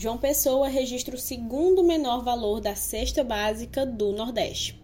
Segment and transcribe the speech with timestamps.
[0.00, 4.80] João Pessoa registra o segundo menor valor da cesta básica do Nordeste.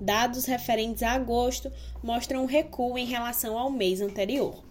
[0.00, 1.70] Dados referentes a agosto
[2.02, 4.65] mostram um recuo em relação ao mês anterior.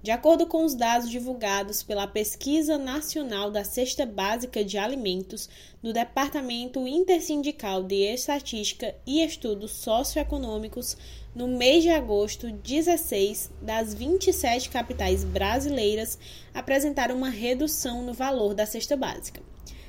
[0.00, 5.48] De acordo com os dados divulgados pela Pesquisa Nacional da Cesta Básica de Alimentos
[5.82, 10.96] do Departamento Intersindical de Estatística e Estudos Socioeconômicos,
[11.34, 16.16] no mês de agosto, 16 das 27 capitais brasileiras
[16.54, 19.42] apresentaram uma redução no valor da cesta básica.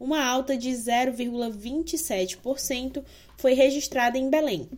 [0.00, 3.04] Uma alta de 0,27%
[3.36, 4.68] foi registrada em Belém,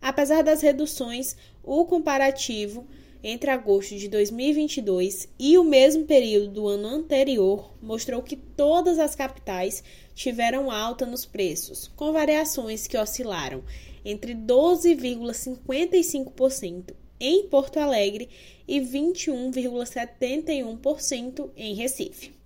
[0.00, 2.86] Apesar das reduções, o comparativo
[3.22, 9.14] entre agosto de 2022 e o mesmo período do ano anterior mostrou que todas as
[9.14, 13.62] capitais tiveram alta nos preços, com variações que oscilaram
[14.04, 18.28] entre 12,55% em Porto Alegre
[18.66, 22.37] e 21,71% em Recife.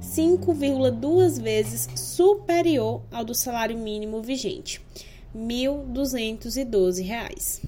[0.01, 4.81] 5,2 vezes superior ao do salário mínimo vigente,
[5.35, 7.63] R$ 1.212.